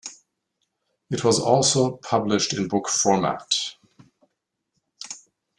It 1.11 1.23
was 1.23 1.39
also 1.39 1.97
published 1.97 2.53
in 2.53 2.67
book 2.67 2.89
format. 2.89 3.43